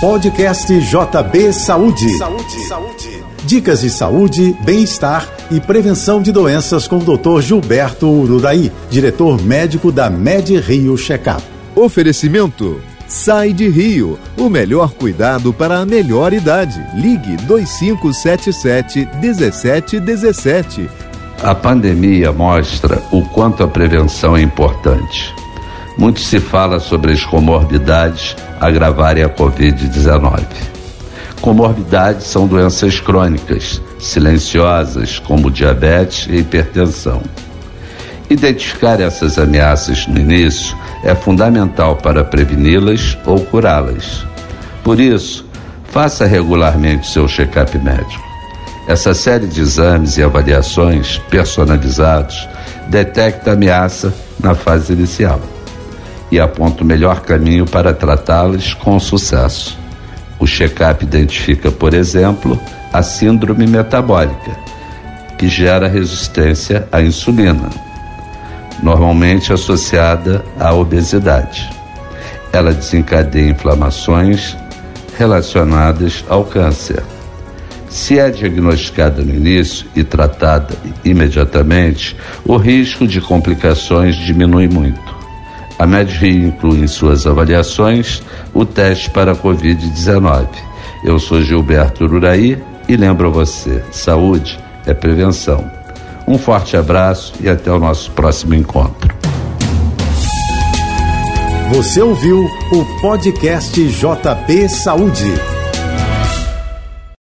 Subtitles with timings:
[0.00, 2.08] Podcast JB Saúde.
[2.16, 2.60] Saúde.
[2.66, 3.24] Saúde.
[3.44, 7.42] Dicas de saúde, bem-estar e prevenção de doenças com o Dr.
[7.42, 11.42] Gilberto Ururaí, diretor médico da Med Rio Checkup.
[11.76, 16.82] Oferecimento Sai de Rio, o melhor cuidado para a melhor idade.
[16.94, 20.88] Ligue 2577 1717.
[21.42, 25.34] A pandemia mostra o quanto a prevenção é importante.
[25.98, 30.44] Muito se fala sobre as comorbidades agravarem a Covid-19.
[31.40, 37.22] Comorbidades são doenças crônicas, silenciosas, como diabetes e hipertensão.
[38.28, 44.24] Identificar essas ameaças no início é fundamental para preveni-las ou curá-las.
[44.84, 45.46] Por isso,
[45.84, 48.30] faça regularmente seu check-up médico.
[48.86, 52.48] Essa série de exames e avaliações personalizados
[52.88, 55.40] detecta ameaça na fase inicial
[56.30, 59.78] e aponta o melhor caminho para tratá-las com sucesso.
[60.38, 62.58] O check-up identifica, por exemplo,
[62.92, 64.56] a síndrome metabólica,
[65.36, 67.68] que gera resistência à insulina,
[68.82, 71.68] normalmente associada à obesidade.
[72.52, 74.56] Ela desencadeia inflamações
[75.18, 77.02] relacionadas ao câncer.
[77.90, 85.19] Se é diagnosticada no início e tratada imediatamente, o risco de complicações diminui muito.
[85.80, 90.46] A MEDRI inclui em suas avaliações o teste para a Covid-19.
[91.02, 95.64] Eu sou Gilberto Ururaí e lembro a você: saúde é prevenção.
[96.28, 99.08] Um forte abraço e até o nosso próximo encontro.
[101.70, 105.59] Você ouviu o podcast JB Saúde.